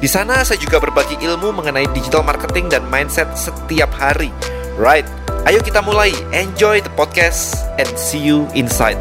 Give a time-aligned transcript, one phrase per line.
[0.00, 4.32] Di sana saya juga berbagi ilmu mengenai digital marketing dan mindset setiap hari.
[4.80, 5.04] Right,
[5.44, 6.08] ayo kita mulai.
[6.32, 8.96] Enjoy the podcast and see you inside.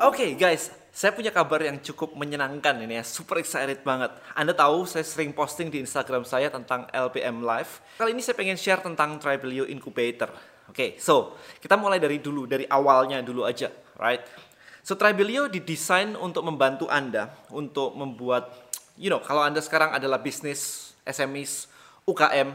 [0.00, 4.16] Oke okay, guys, saya punya kabar yang cukup menyenangkan ini ya, super excited banget.
[4.32, 7.84] Anda tahu saya sering posting di Instagram saya tentang LPM Live.
[8.00, 10.32] Kali ini saya pengen share tentang Tribelio Incubator.
[10.64, 13.68] Oke, okay, so kita mulai dari dulu, dari awalnya dulu aja,
[14.00, 14.48] right?
[14.80, 20.92] So Tribelio didesain untuk membantu Anda untuk membuat, you know, kalau Anda sekarang adalah bisnis,
[21.04, 21.68] SMEs,
[22.08, 22.48] UKM,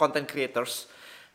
[0.00, 0.88] content creators,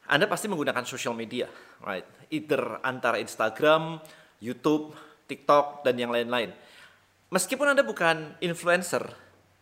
[0.09, 1.47] Anda pasti menggunakan social media,
[1.85, 2.05] right?
[2.33, 4.01] Either antara Instagram,
[4.41, 4.97] YouTube,
[5.29, 6.51] TikTok, dan yang lain-lain.
[7.31, 9.07] Meskipun Anda bukan influencer,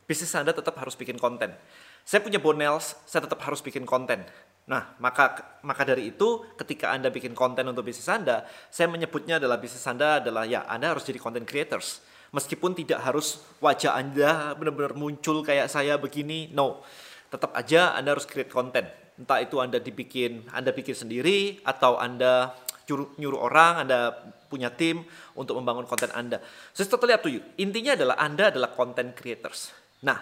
[0.09, 1.53] bisnis Anda tetap harus bikin konten.
[2.01, 4.25] Saya punya Bonels, saya tetap harus bikin konten.
[4.69, 9.57] Nah, maka maka dari itu ketika Anda bikin konten untuk bisnis Anda, saya menyebutnya adalah
[9.57, 12.05] bisnis Anda adalah ya Anda harus jadi content creators.
[12.29, 16.85] Meskipun tidak harus wajah Anda benar-benar muncul kayak saya begini, no.
[17.33, 18.85] Tetap aja Anda harus create konten.
[19.17, 22.53] Entah itu Anda dibikin, Anda bikin sendiri atau Anda
[22.85, 24.13] nyuruh, nyuruh orang, Anda
[24.49, 25.01] punya tim
[25.33, 26.41] untuk membangun konten Anda.
[26.77, 27.41] So, it's totally up to you.
[27.57, 29.73] Intinya adalah Anda adalah content creators.
[30.05, 30.21] Nah,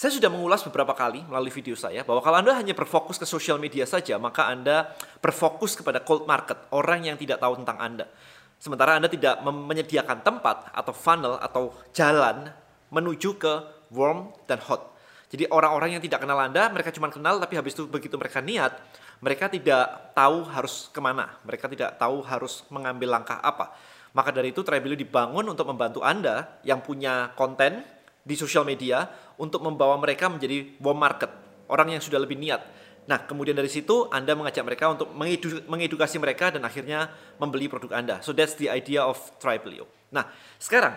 [0.00, 3.60] saya sudah mengulas beberapa kali melalui video saya bahwa kalau Anda hanya berfokus ke sosial
[3.60, 8.08] media saja, maka Anda berfokus kepada cold market, orang yang tidak tahu tentang Anda.
[8.56, 12.48] Sementara Anda tidak menyediakan tempat atau funnel atau jalan
[12.88, 13.52] menuju ke
[13.92, 14.88] warm dan hot.
[15.28, 18.72] Jadi orang-orang yang tidak kenal Anda, mereka cuma kenal tapi habis itu begitu mereka niat,
[19.20, 23.76] mereka tidak tahu harus ke mana, mereka tidak tahu harus mengambil langkah apa.
[24.16, 27.99] Maka dari itu Tribelio dibangun untuk membantu Anda yang punya konten,
[28.30, 29.10] di sosial media
[29.42, 31.34] untuk membawa mereka menjadi warm market,
[31.66, 32.62] orang yang sudah lebih niat.
[33.10, 37.10] Nah, kemudian dari situ Anda mengajak mereka untuk mengedu mengedukasi mereka dan akhirnya
[37.42, 38.22] membeli produk Anda.
[38.22, 39.90] So that's the idea of Tribelio.
[40.14, 40.30] Nah,
[40.62, 40.94] sekarang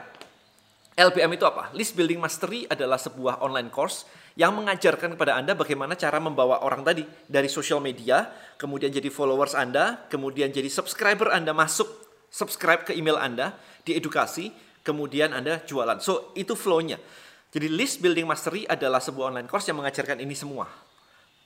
[0.94, 1.74] LBM itu apa?
[1.74, 4.06] List Building Mastery adalah sebuah online course
[4.38, 8.30] yang mengajarkan kepada Anda bagaimana cara membawa orang tadi dari sosial media,
[8.62, 11.90] kemudian jadi followers Anda, kemudian jadi subscriber Anda masuk
[12.30, 14.54] subscribe ke email Anda, diedukasi,
[14.86, 16.02] kemudian Anda jualan.
[16.02, 16.98] So, itu flow-nya.
[17.54, 20.66] Jadi list building mastery adalah sebuah online course yang mengajarkan ini semua.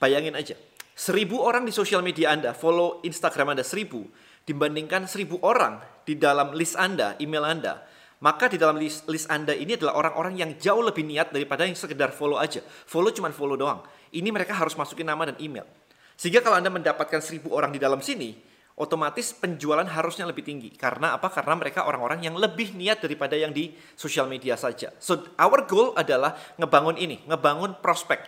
[0.00, 0.56] Bayangin aja,
[0.96, 4.08] seribu orang di sosial media Anda, follow Instagram Anda seribu,
[4.48, 7.84] dibandingkan seribu orang di dalam list Anda, email Anda.
[8.24, 11.76] Maka di dalam list, list Anda ini adalah orang-orang yang jauh lebih niat daripada yang
[11.76, 12.64] sekedar follow aja.
[12.64, 13.84] Follow cuma follow doang.
[14.08, 15.68] Ini mereka harus masukin nama dan email.
[16.16, 18.34] Sehingga kalau Anda mendapatkan seribu orang di dalam sini,
[18.78, 20.70] otomatis penjualan harusnya lebih tinggi.
[20.72, 21.28] Karena apa?
[21.28, 24.94] Karena mereka orang-orang yang lebih niat daripada yang di sosial media saja.
[25.02, 28.22] So, our goal adalah ngebangun ini, ngebangun prospek.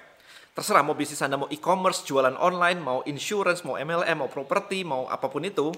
[0.51, 5.07] Terserah mau bisnis Anda mau e-commerce, jualan online, mau insurance, mau MLM, mau properti, mau
[5.07, 5.71] apa pun itu,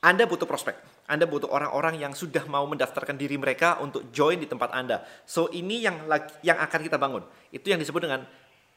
[0.00, 1.04] Anda butuh prospek.
[1.06, 5.04] Anda butuh orang-orang yang sudah mau mendaftarkan diri mereka untuk join di tempat Anda.
[5.28, 6.08] So, ini yang
[6.40, 7.22] yang akan kita bangun.
[7.52, 8.24] Itu yang disebut dengan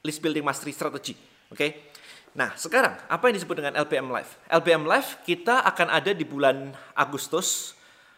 [0.03, 1.15] list building mastery strategy.
[1.49, 1.57] Oke.
[1.57, 1.69] Okay?
[2.35, 4.35] Nah, sekarang apa yang disebut dengan LPM Live?
[4.51, 7.71] LPM Live kita akan ada di bulan Agustus,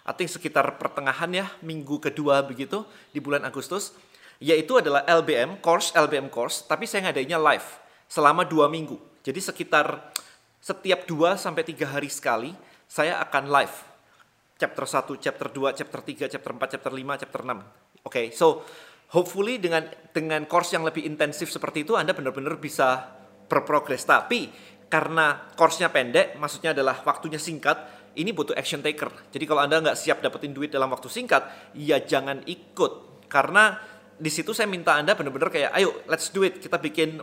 [0.10, 2.82] I think sekitar pertengahan ya, minggu kedua begitu
[3.14, 3.94] di bulan Agustus,
[4.42, 7.68] yaitu adalah LBM course, LBM course, tapi saya ngadainnya live
[8.10, 8.98] selama dua minggu.
[9.22, 10.10] Jadi sekitar
[10.58, 12.58] setiap dua sampai tiga hari sekali
[12.90, 13.76] saya akan live.
[14.58, 17.54] Chapter 1, chapter 2, chapter 3, chapter 4, chapter 5, chapter 6.
[17.54, 17.62] Oke,
[18.02, 18.66] okay, so
[19.14, 23.14] hopefully dengan dengan course yang lebih intensif seperti itu Anda benar-benar bisa
[23.48, 24.04] berprogres.
[24.04, 24.52] Tapi
[24.88, 27.76] karena course-nya pendek, maksudnya adalah waktunya singkat,
[28.16, 29.12] ini butuh action taker.
[29.32, 33.26] Jadi kalau Anda nggak siap dapetin duit dalam waktu singkat, ya jangan ikut.
[33.28, 33.76] Karena
[34.18, 36.60] di situ saya minta Anda benar-benar kayak, ayo let's do it.
[36.64, 37.20] Kita bikin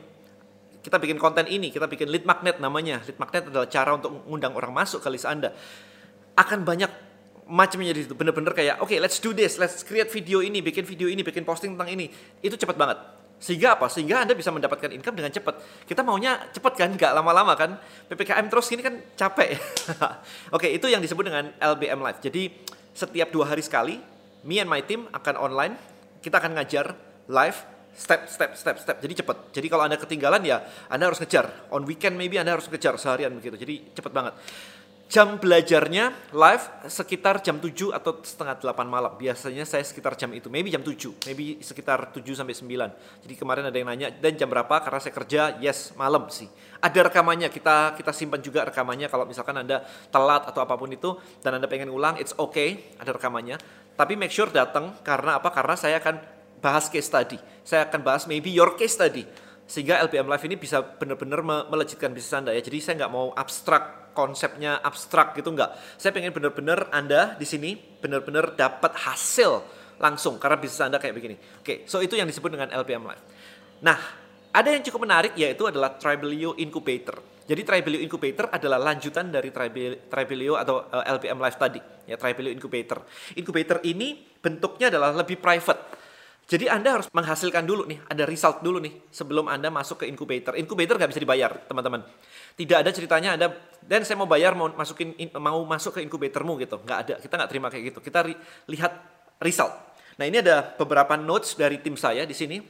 [0.85, 3.01] kita bikin konten ini, kita bikin lead magnet namanya.
[3.09, 5.57] Lead magnet adalah cara untuk mengundang orang masuk ke list Anda.
[6.37, 6.93] Akan banyak
[7.49, 8.13] macamnya di situ.
[8.13, 11.49] Bener-bener kayak, oke okay, let's do this, let's create video ini, bikin video ini, bikin
[11.49, 12.13] posting tentang ini.
[12.45, 13.93] Itu cepat banget sehingga apa?
[13.93, 15.85] Sehingga Anda bisa mendapatkan income dengan cepat.
[15.85, 17.77] Kita maunya cepat kan, nggak lama-lama kan.
[18.09, 19.59] PPKM terus ini kan capek.
[20.57, 22.21] Oke, itu yang disebut dengan LBM Live.
[22.25, 22.43] Jadi
[22.95, 24.01] setiap dua hari sekali,
[24.49, 25.75] me and my team akan online.
[26.25, 26.97] Kita akan ngajar
[27.29, 27.59] live
[27.95, 31.87] step step step step jadi cepat jadi kalau anda ketinggalan ya anda harus ngejar on
[31.87, 34.35] weekend maybe anda harus ngejar seharian begitu jadi cepat banget
[35.05, 39.13] Jam belajarnya live sekitar jam 7 atau setengah 8 malam.
[39.15, 43.23] Biasanya saya sekitar jam itu, maybe jam 7, maybe sekitar 7 sampai 9.
[43.29, 44.81] Jadi kemarin ada yang nanya, dan jam berapa?
[44.81, 46.49] Karena saya kerja, yes, malam sih.
[46.81, 51.21] Ada rekamannya, kita kita simpan juga rekamannya kalau misalkan Anda telat atau apa pun itu
[51.45, 53.61] dan Anda pengen ulang, it's okay, ada rekamannya.
[53.95, 55.53] Tapi make sure datang karena apa?
[55.53, 56.17] Karena saya akan
[56.65, 57.37] bahas case study.
[57.61, 59.29] Saya akan bahas maybe your case study
[59.65, 62.61] sehingga LPM Live ini bisa benar-benar melejitkan bisnis Anda ya.
[62.61, 65.99] Jadi saya nggak mau abstrak konsepnya abstrak gitu nggak.
[65.99, 69.61] Saya pengen benar-benar Anda di sini benar-benar dapat hasil
[69.99, 71.37] langsung karena bisnis Anda kayak begini.
[71.61, 73.25] Oke, so itu yang disebut dengan LPM Live.
[73.83, 73.99] Nah,
[74.55, 77.19] ada yang cukup menarik yaitu adalah Tribelio Incubator.
[77.45, 79.53] Jadi Tribelio Incubator adalah lanjutan dari
[80.09, 83.05] Tribelio atau eh, LPM Live tadi, ya Tribelio Incubator.
[83.37, 85.94] Incubator ini bentuknya adalah lebih private
[86.45, 90.53] jadi Anda harus menghasilkan dulu nih, ada result dulu nih sebelum Anda masuk ke incubator.
[90.61, 92.05] Incubator nggak bisa dibayar, teman-teman.
[92.53, 93.47] Tidak ada ceritanya Anda
[93.81, 96.85] dan saya mau bayar mau masukin mau masuk ke incubatormu gitu.
[96.85, 97.99] Nggak ada, kita nggak terima kayak gitu.
[98.05, 98.37] Kita ri,
[98.69, 98.93] lihat
[99.41, 99.73] result.
[100.21, 102.61] Nah ini ada beberapa notes dari tim saya di sini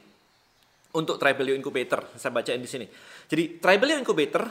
[0.95, 2.15] untuk Tribelio Incubator.
[2.15, 2.87] Saya bacain di sini.
[3.27, 4.47] Jadi Tribelio Incubator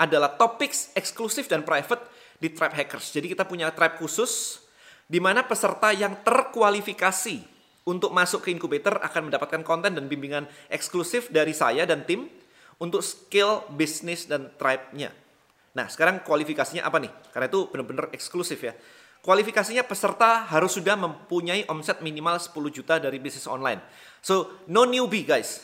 [0.00, 2.08] adalah topics eksklusif dan private
[2.40, 3.12] di Tribe Hackers.
[3.12, 4.64] Jadi kita punya tribe khusus
[5.04, 7.51] di mana peserta yang terkualifikasi
[7.88, 12.30] untuk masuk ke incubator akan mendapatkan konten dan bimbingan eksklusif dari saya dan tim
[12.78, 15.10] untuk skill bisnis dan tribe-nya.
[15.72, 17.12] Nah, sekarang kualifikasinya apa nih?
[17.32, 18.74] Karena itu benar-benar eksklusif ya.
[19.22, 23.78] Kualifikasinya peserta harus sudah mempunyai omset minimal 10 juta dari bisnis online.
[24.18, 25.62] So, no newbie guys.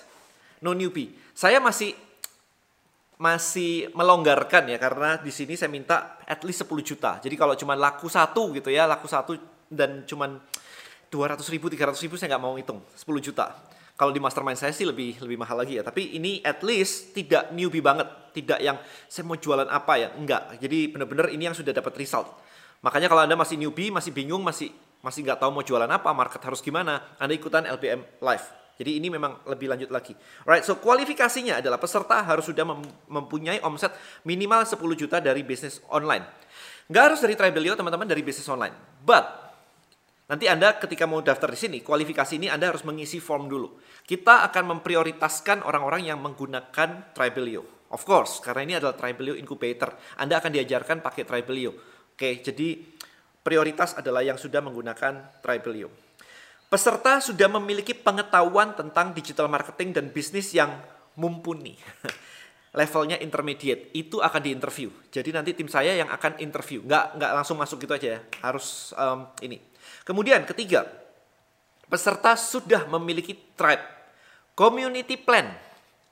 [0.62, 1.10] No newbie.
[1.34, 1.94] Saya masih
[3.18, 7.18] masih melonggarkan ya karena di sini saya minta at least 10 juta.
[7.18, 9.34] Jadi kalau cuma laku satu gitu ya, laku satu
[9.66, 10.38] dan cuman
[11.08, 13.56] 200 ribu, 300 ribu saya nggak mau hitung, 10 juta.
[13.98, 15.82] Kalau di mastermind saya sih lebih lebih mahal lagi ya.
[15.82, 18.78] Tapi ini at least tidak newbie banget, tidak yang
[19.10, 20.62] saya mau jualan apa ya, enggak.
[20.62, 22.30] Jadi benar-benar ini yang sudah dapat result.
[22.86, 24.70] Makanya kalau anda masih newbie, masih bingung, masih
[25.02, 28.46] masih nggak tahu mau jualan apa, market harus gimana, anda ikutan LPM live.
[28.78, 30.14] Jadi ini memang lebih lanjut lagi.
[30.46, 32.62] Alright, so kualifikasinya adalah peserta harus sudah
[33.10, 33.90] mempunyai omset
[34.22, 36.22] minimal 10 juta dari bisnis online.
[36.86, 39.02] Nggak harus dari Tribelio teman-teman, dari bisnis online.
[39.02, 39.47] But
[40.28, 43.80] Nanti Anda ketika mau daftar di sini, kualifikasi ini Anda harus mengisi form dulu.
[44.04, 47.88] Kita akan memprioritaskan orang-orang yang menggunakan Tribelio.
[47.88, 49.96] Of course, karena ini adalah Tribelio Incubator.
[50.20, 51.72] Anda akan diajarkan pakai Tribelio.
[52.12, 52.76] Oke, jadi
[53.40, 55.88] prioritas adalah yang sudah menggunakan Tribelio.
[56.68, 60.76] Peserta sudah memiliki pengetahuan tentang digital marketing dan bisnis yang
[61.16, 61.80] mumpuni.
[62.76, 64.92] Levelnya intermediate, itu akan diinterview.
[65.08, 66.84] Jadi nanti tim saya yang akan interview.
[66.84, 68.20] Nggak, nggak langsung masuk gitu aja ya.
[68.44, 69.56] Harus um, ini
[70.04, 70.88] Kemudian ketiga,
[71.84, 73.84] peserta sudah memiliki tribe,
[74.56, 75.52] community plan,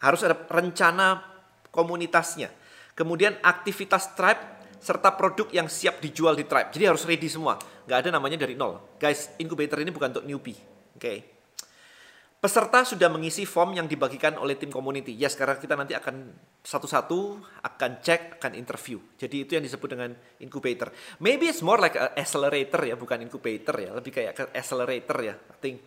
[0.01, 1.25] harus ada rencana
[1.73, 2.53] komunitasnya.
[2.93, 4.41] Kemudian aktivitas tribe
[4.81, 6.73] serta produk yang siap dijual di tribe.
[6.73, 7.57] Jadi harus ready semua.
[7.89, 8.97] Nggak ada namanya dari nol.
[9.01, 10.57] Guys, incubator ini bukan untuk newbie.
[10.97, 11.01] Oke.
[11.01, 11.36] Okay.
[12.47, 15.19] Peserta sudah mengisi form yang dibagikan oleh tim community.
[15.19, 16.31] Ya, sekarang kita nanti akan
[16.63, 19.03] satu-satu akan cek, akan interview.
[19.19, 20.95] Jadi itu yang disebut dengan incubator.
[21.19, 25.35] Maybe it's more like a accelerator ya, bukan incubator ya, lebih kayak accelerator ya.
[25.35, 25.83] I think.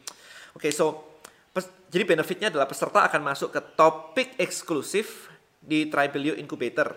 [0.52, 1.16] Oke, okay, so
[1.88, 5.32] jadi benefitnya adalah peserta akan masuk ke topik eksklusif
[5.64, 6.92] di Tribelio Incubator.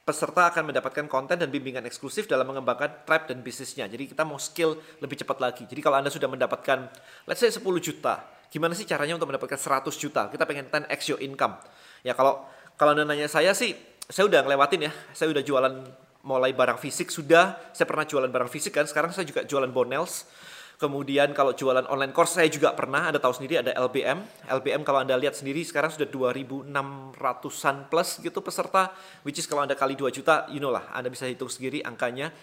[0.00, 3.84] Peserta akan mendapatkan konten dan bimbingan eksklusif dalam mengembangkan tribe dan bisnisnya.
[3.84, 5.68] Jadi kita mau skill lebih cepat lagi.
[5.68, 6.88] Jadi kalau Anda sudah mendapatkan,
[7.28, 8.20] let's say 10 juta,
[8.54, 10.30] Gimana sih caranya untuk mendapatkan 100 juta?
[10.30, 11.58] Kita pengen 10x your income.
[12.06, 12.46] Ya kalau
[12.78, 13.74] kalau anda nanya saya sih,
[14.06, 14.92] saya udah ngelewatin ya.
[15.10, 15.74] Saya udah jualan
[16.22, 17.74] mulai barang fisik sudah.
[17.74, 18.86] Saya pernah jualan barang fisik kan.
[18.86, 20.30] Sekarang saya juga jualan bonels.
[20.74, 24.46] Kemudian kalau jualan online course saya juga pernah, ada tahu sendiri ada LBM.
[24.46, 28.90] LBM kalau Anda lihat sendiri sekarang sudah 2600-an plus gitu peserta,
[29.22, 32.34] which is kalau Anda kali 2 juta, you know lah, Anda bisa hitung sendiri angkanya.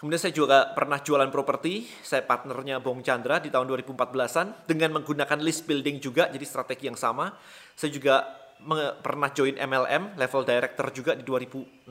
[0.00, 5.36] Kemudian saya juga pernah jualan properti, saya partnernya Bong Chandra di tahun 2014-an dengan menggunakan
[5.44, 7.36] list building juga, jadi strategi yang sama.
[7.76, 8.24] Saya juga
[9.04, 11.84] pernah join MLM, level director juga di 2016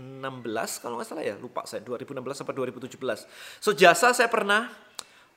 [0.82, 3.62] kalau nggak salah ya, lupa saya, 2016 sampai 2017.
[3.62, 4.74] So jasa saya pernah,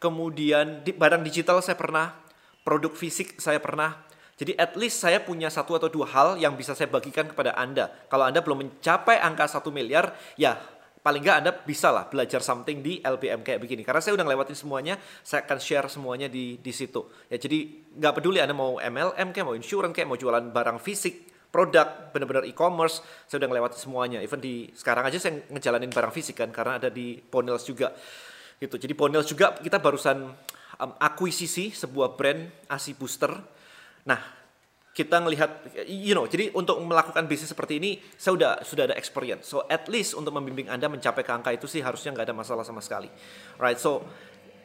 [0.01, 2.17] kemudian di, barang digital saya pernah,
[2.65, 4.01] produk fisik saya pernah,
[4.41, 7.93] jadi at least saya punya satu atau dua hal yang bisa saya bagikan kepada Anda.
[8.09, 10.57] Kalau Anda belum mencapai angka satu miliar, ya
[11.03, 13.83] paling nggak Anda bisa lah belajar something di LPM kayak begini.
[13.83, 14.95] Karena saya udah ngelewatin semuanya,
[15.27, 17.27] saya akan share semuanya di di situ.
[17.27, 17.67] Ya jadi
[17.99, 21.15] nggak peduli Anda mau MLM kayak mau insurance kayak mau jualan barang fisik,
[21.51, 24.19] produk, benar-benar e-commerce, saya udah ngelewatin semuanya.
[24.23, 27.93] Even di sekarang aja saya ngejalanin barang fisik kan karena ada di Ponels juga.
[28.57, 28.79] Gitu.
[28.79, 30.23] Jadi Ponels juga kita barusan
[30.79, 33.35] um, akuisisi sebuah brand ASI Booster.
[34.07, 34.42] Nah,
[34.93, 39.49] kita ngelihat you know jadi untuk melakukan bisnis seperti ini saya udah sudah ada experience.
[39.49, 42.61] So at least untuk membimbing anda mencapai ke angka itu sih harusnya nggak ada masalah
[42.61, 43.09] sama sekali.
[43.57, 44.05] Right so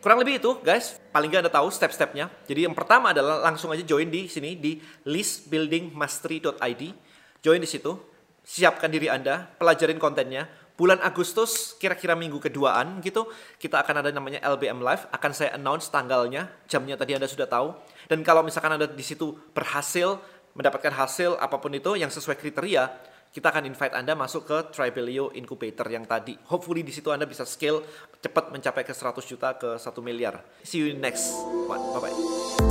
[0.04, 1.00] kurang lebih itu guys.
[1.16, 2.28] Paling nggak anda tahu step-stepnya.
[2.44, 6.84] Jadi yang pertama adalah langsung aja join di sini di listbuildingmastery.id
[7.40, 7.96] join di situ
[8.44, 10.48] siapkan diri anda pelajarin kontennya.
[10.78, 13.26] Bulan Agustus kira-kira minggu keduaan gitu
[13.58, 15.08] kita akan ada namanya LBM Live.
[15.10, 17.74] Akan saya announce tanggalnya jamnya tadi anda sudah tahu
[18.08, 20.18] dan kalau misalkan anda di situ berhasil
[20.58, 22.90] mendapatkan hasil apa pun itu yang sesuai kriteria
[23.38, 26.34] kita akan invite anda masuk ke Tribelio Incubator yang tadi.
[26.50, 27.84] Hopefully di situ anda bisa scale
[28.18, 30.42] cepat mencapai ke 100 juta ke 1 miliar.
[30.66, 31.30] See you next
[31.70, 31.84] one.
[31.94, 32.67] Bye bye